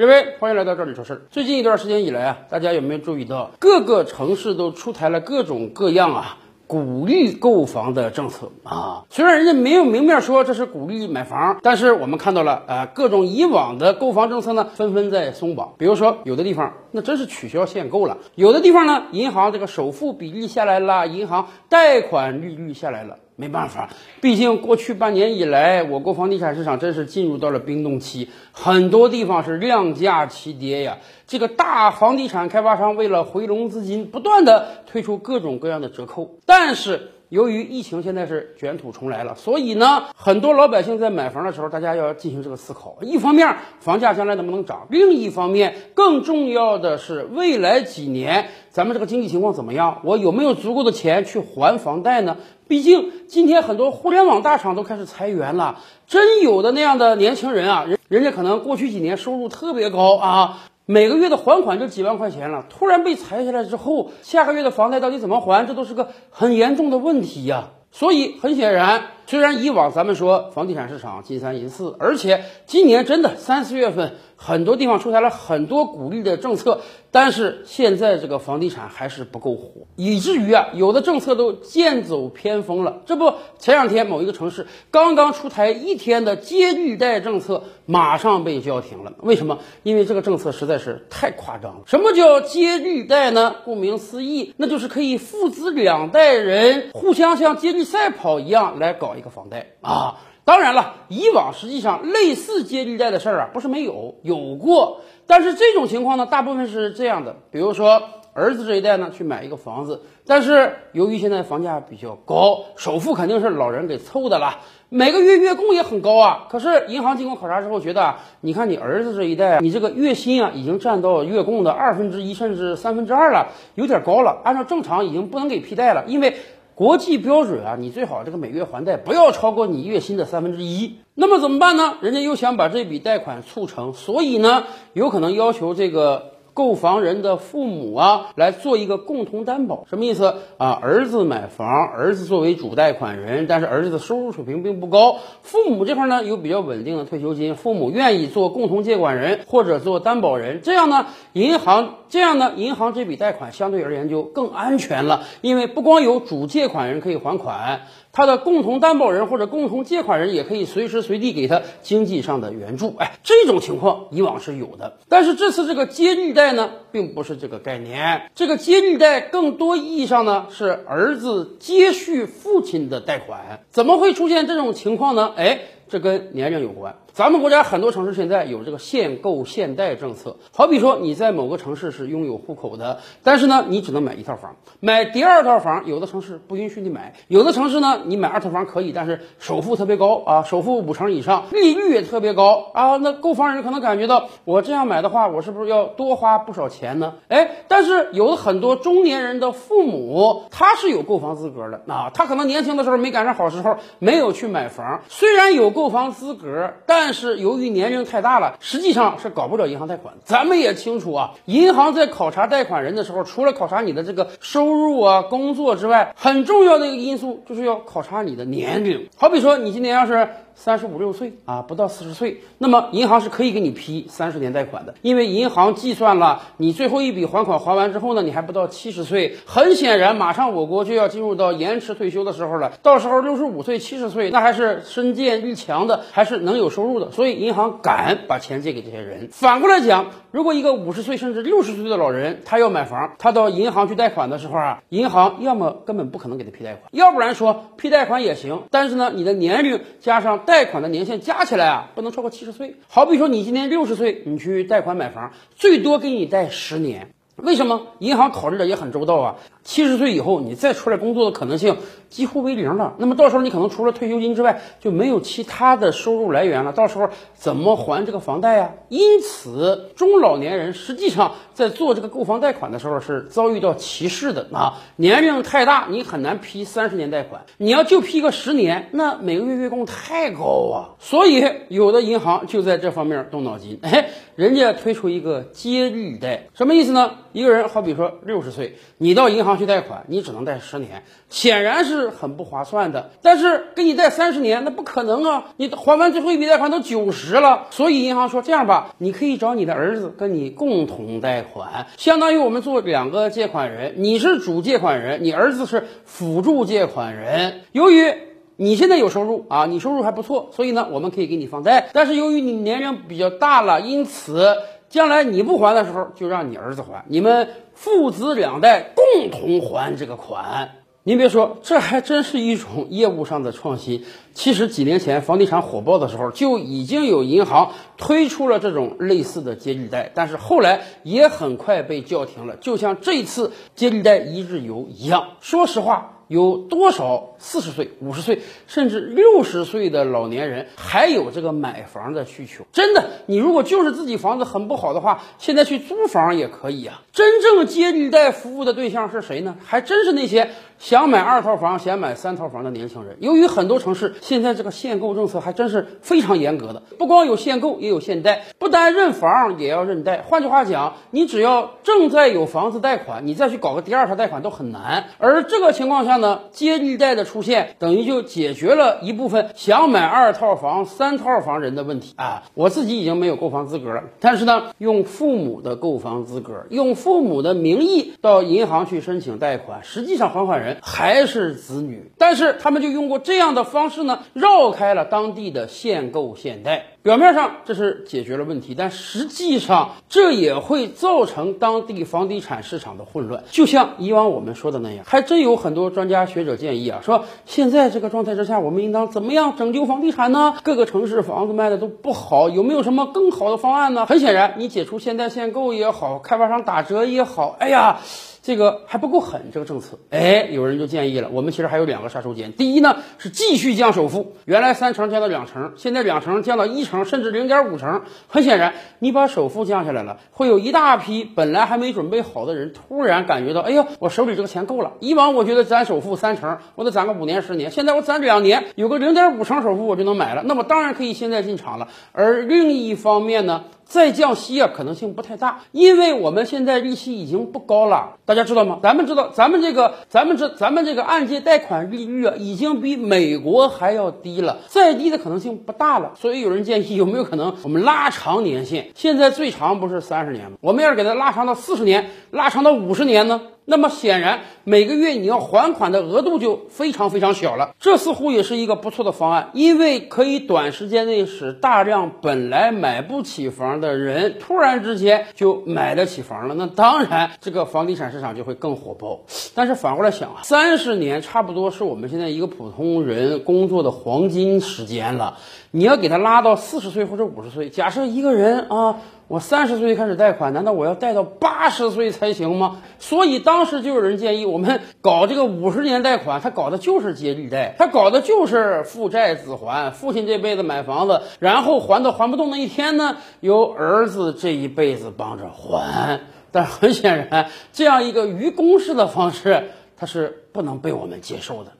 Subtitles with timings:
[0.00, 1.22] 各位，欢迎来到这里说事儿。
[1.30, 9.04] 最近一段时间以来啊，大家有没有注意到，各个城市都出台了各种各样啊鼓励购房的政策啊？
[9.10, 15.74] 虽然人家没有明面说这是鼓励买房，但是我们看到了，呃，各种以往的购房政策呢，纷纷在松绑。
[15.76, 23.18] 比如说，有的地方那真是取消限购了；有的地方呢，银行这个首付比例下来了，银行贷款利率下来了。
[23.36, 23.88] 没办法，
[24.20, 30.98] 毕竟过去半年以来，我国房地产市场真是进入到了冰冻期，很多地方是量价齐跌呀。
[31.26, 37.12] 这个大房地产开发商为了回笼资金，不断的推出各种各样的折扣，但是。
[37.30, 42.96] 由于疫情现在是卷土重来了，所以呢，很多老百姓在买房的时候，大家要进行这个思考。
[43.02, 50.00] 一方面，房价将来能不能涨；另一方面，更重要的是未来几年咱们这个经济情况怎么样？
[50.02, 52.36] 我有没有足够的钱去还房贷呢？
[52.66, 60.62] 毕竟今天很多互联网大厂都开始裁员了，真有的那样的年轻人啊，人人家可能过去几年收入特别高啊。
[60.90, 65.64] 每个月的还款就几万块钱了，突然被裁下来之后，下个月的房贷到底怎么还？
[65.64, 67.68] 这都是个很严重的问题呀。
[67.92, 74.14] 所以很显然，虽然以往咱们说房地产市场金三银四，而且今年真的三四月份。
[74.42, 83.02] 很多地方出台了很多鼓励的政策，但是现在这个房地产还是不够火，以至于啊，有的政策都剑走偏锋了。
[83.04, 89.12] 这不，前两天某一个城市刚刚出台一天的接绿贷政策，马上被叫停了。
[89.18, 89.58] 为什么？
[89.82, 91.80] 因为这个政策实在是太夸张了。
[91.84, 93.56] 什么叫接绿贷呢？
[93.66, 100.16] 顾名思义，那就是可以父子两代人互相像接力赛跑一样来搞一个房贷啊。
[100.44, 105.02] 当然了，以往实际上类似接力贷的事儿啊，不是没有，有过。
[105.28, 116.48] 但是这种情况呢，大部分是这样的：比如说儿子这一代呢，去买一个房子，但是由于现在房价比较高，首付肯定是老人给凑的了，每个月月供也很高啊。
[116.50, 124.40] 可是银行经过考察之后觉得，你看你儿子这一代，你这个月薪啊，已经占到月供的二分之一甚至三分之二了，有点高了。
[124.42, 126.34] 按照正常已经不能给批贷了，因为。
[126.80, 130.96] 国际标准啊，你最好这个每月还贷不要超过你月薪的三分之一。
[131.14, 131.98] 那么怎么办呢？
[132.00, 134.64] 人家又想把这笔贷款促成，所以呢，
[134.94, 136.39] 有可能要求这个。
[136.54, 140.78] 购房人的父母啊，来做一个共同担保，什么意思啊？
[140.82, 157.82] 儿子买房，儿子作为主贷款人，但是儿子的收入水平并不高，父母这块呢有比较稳定的退休金，父母愿意做共同借款人或者做担保人，这样呢，银行这样呢，银行这笔贷款相对而言就更安全了，因为不光有主借款人可以还款。
[158.12, 168.30] 他的共同担保人或者共同借款人也可以随时随地给他经济上的援助，哎，这种情况以往是有的，但是这次这个接力贷贷呢，并不是这个概念。
[168.34, 175.34] 这个接力贷更多意义上呢是儿子接续父亲的贷款，怎么会出现这种情况呢？
[175.36, 175.60] 哎。
[175.90, 176.94] 这跟年龄有关。
[177.12, 192.96] 咱们国家很多城市现在有这个限购限贷政策，好比说你在某个城市是拥有户口的，但是呢，你只能买一套房，买第二套房，有的城市不允许你买，有的城市呢，你买二套房可以，但是首付特别高啊，首付五成以上，利率也特别高啊。
[192.98, 197.14] 那购房人可能感觉到，我这样买的话，我是不是要多花不少钱呢？
[197.26, 205.72] 哎，但是有的很多中年人的父母，他是有购房资格的啊，他可能年轻的时候没赶上好时候，没有去买房，虽然有。
[205.79, 210.12] 购购房资格，但是由于年龄太大了，实际上是搞不了银行贷款。
[210.24, 219.08] 咱们也清楚啊，银行在考察贷款人的时候，除了考察你的这个收入啊、工作之外，很重要的一个因素就是要考察你的年龄。
[219.16, 220.28] 好比说，你今年要是。
[220.54, 239.28] 三十五六岁啊，不到四十岁，那么银行是可以给你批三十年贷款的，因为银行计算了你最后一笔还款还完之后呢，你还不到七十岁，很显然马上我国就要进入到延迟退休的时候了，到时候六十五岁、七十岁，那还是身健力强的，还是能有收入的，所以银行敢把钱借给这些人。
[239.32, 250.39] 反过来讲，如果一个五十岁甚至六十岁的老人，他要买房，他到银行去贷款的时候啊，银行要么根本不可能给他批贷款，要不然说批贷款也行，但是呢，你的年龄加上。
[250.46, 252.76] 贷款的年限加起来啊，不能超过七十岁。
[252.88, 257.12] 好比说，你今年六十岁，你去贷款买房，最多给你贷十年。
[257.36, 257.86] 为什么？
[258.00, 259.36] 银行考虑的也很周到啊。
[259.64, 261.78] 七十岁以后，你再出来工作的可能性
[262.10, 262.94] 几乎为零了。
[262.98, 266.72] 那么到时候你可能除了退休金之外，就没有其他的收入来源了。
[266.72, 268.72] 到时候怎么还这个房贷呀？
[268.88, 274.74] 因此，中老年人实际上在做这个购房贷款的时候是遭遇到歧视的啊。
[274.96, 277.46] 年龄太大，你很难批三十年贷款。
[277.56, 280.98] 你要就批个十年，那每个月月供太高啊。
[280.98, 287.12] 所以有的银行就在这方面动脑筋， 哎，人家推出一个接力贷，什么意思呢？
[287.32, 293.10] 一个人好比说六十岁，你到银行去贷款，你只能贷十年，显然是是很不划算的。
[293.22, 295.44] 但是给你贷三十年，那不可能啊！
[295.56, 307.60] 你还完最后一笔贷款都九十了，所以银行说这样吧，你可以找你的儿子跟你共同贷款，相当于我们做两个借款人，你是主借款人，你儿子是辅助借款人。
[307.72, 308.12] 由于
[308.56, 311.88] 你现在有收入啊，你收入还不错，所以呢，我们可以给你放贷。
[311.92, 314.56] 但是由于你年龄比较大了，因此
[314.88, 320.70] 将来你不还的时候，就让你儿子还，你们父子两代共同还这个款。
[321.02, 324.04] 您别说，这还真是一种业务上的创新。
[324.34, 332.56] 其实几年前房地产火爆的时候，就已经有银行推出了这种类似的接力贷，但是后来也很快被叫停了。
[332.56, 336.16] 就像这次接力贷一日游一样，说实话。
[336.28, 342.64] 有多少四十岁、五十岁甚至六十岁的老年人还有这个买房的需求？
[342.70, 347.02] 真的，你如果就是自己房子很不好的话，现在去租房也可以啊。
[347.12, 349.56] 真正接力贷服务的对象是谁呢？
[349.64, 353.16] 还真是那些想买二套房、想买三套房的年轻人。
[353.20, 360.22] 由于很多城市现在这个限购政策还真是非常严格的，不光有限购，也有限贷，不单认房，也要认贷。
[360.22, 365.06] 换句话讲，你只要正在有房子贷款，你再去搞个第二套贷款都很难。
[365.18, 372.42] 而这个情况下，呢，接力贷的出现等于就解决了一部分想买二套房、三套房人的问题啊！
[372.54, 386.86] 我自己已经没有购房资格了，但是呢，用父母的购房资格，用父母的名义到银行去申请贷款，实际上还款人还是子女，但是他们就用过这样的方式呢，绕开了当地的限购限贷。
[387.02, 393.44] 表面上这是解决了问题，但实际上这也会造成当地房地产市场的混乱。
[393.50, 400.54] 就像以往我们说的那样，还真有很多专家学者建议啊，说现在这个状态之下，我们应当怎么样拯救房地产呢？
[400.62, 404.04] 各个城市房子卖的都不好，有没有什么更好的方案呢？
[404.04, 408.00] 很显然，你解除限贷限购也好，开发商打折也好，哎呀。
[408.42, 412.52] 这个还不够狠，这个政策，哎，有人就建议了，我们其实还有两个杀手锏。
[412.52, 418.02] 第一呢，是继续降首付，原来三成降到两成，现在两成降到一成，甚至零点五成。
[418.28, 424.92] 很显然，你把首付降下来了，会有一大批本来还没准备好的人，突然感觉到，哎呀，我手里这个钱够了。
[425.00, 430.42] 以往我觉得攒首付三成，我得攒个五年十年，现在我攒两年，有个零点五成首付，我就能买了。
[430.44, 431.88] 那么当然可以现在进场了。
[432.12, 433.64] 而另一方面呢？
[433.90, 438.78] 再降息啊，可能性不太大，因为我们现在利息已经不高了，大家知道吗？
[438.80, 446.12] 咱们知道，咱们这个，咱们这，咱们这个按揭贷款利率啊，已经比美国还要低了，再低的可能性不大了。
[446.16, 448.86] 所以有人建议，有没有可能我们拉长年限？
[448.94, 450.56] 现在最长不是三十年吗？
[450.60, 453.40] 我们要是给它拉长到四十年，拉长到五十年呢？
[453.70, 457.76] 那么显然，每个月你要还款的额度就非常非常小了。
[457.78, 466.54] 这似乎也是一个不错的方案，因为可以短时间内使大量本来买不起房的人突然之间就买得起房了。
[466.56, 469.20] 那当然，这个房地产市场就会更火爆。
[469.54, 475.38] 但是反过来想啊，三十年差不多是我们现在一个普通人工作的黄金时间了。
[475.70, 478.96] 你要给他拉到四十岁或者五十岁，假设一个人啊。
[479.30, 482.82] 我三十岁开始贷款，难道我要贷到八十岁才行吗？
[482.98, 496.22] 所以当时就有人建议我们搞这个五十年贷款，他搞的就是接力贷，他搞的就是父债子还，父亲这辈子买房子，然后还到还不动那一天呢，由儿子这一辈子帮着还。
[496.50, 501.70] 但很显然，这样一个愚公式的方式，它是不能被我们接受的。